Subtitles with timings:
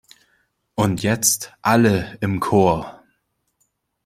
[0.73, 3.03] Und jetzt alle im Chor!